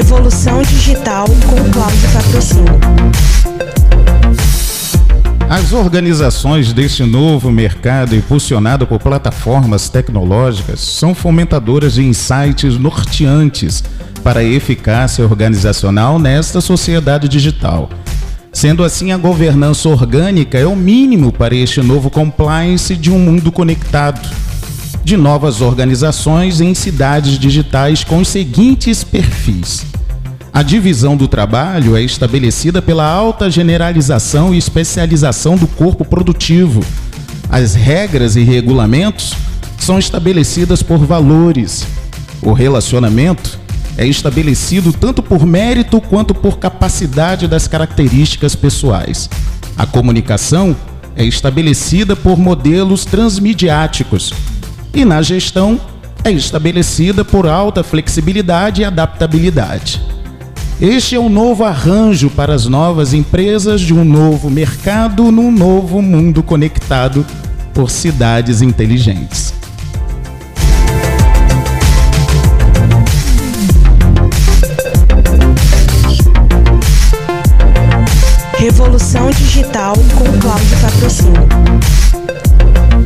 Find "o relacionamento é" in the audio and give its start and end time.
42.42-44.06